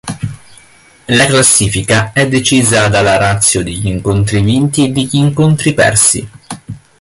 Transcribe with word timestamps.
La 1.09 1.27
classifica 1.27 2.11
è 2.11 2.27
decisa 2.27 2.87
dalla 2.87 3.17
ratio 3.17 3.63
degli 3.63 3.85
incontri 3.85 4.41
vinti 4.41 4.85
e 4.85 4.89
degli 4.89 5.17
incontri 5.17 5.75
persi. 5.75 6.27